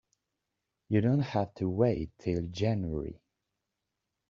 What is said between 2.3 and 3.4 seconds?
January.